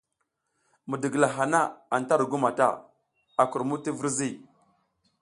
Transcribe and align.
Midigila 0.89 1.27
hana 1.37 1.59
anta 1.95 2.13
ru 2.19 2.25
gu 2.31 2.37
mata, 2.43 2.69
a 3.41 3.43
kurmud 3.51 3.81
ti 3.83 3.91
virzi. 3.99 4.29